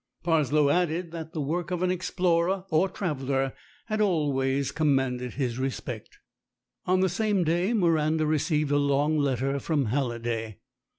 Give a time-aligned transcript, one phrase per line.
[0.23, 3.53] Parslow added that the work of an explorer or traveller
[3.85, 6.17] had always com manded his respect.
[6.87, 10.57] On the same day Miranda received a long letter from Halliday.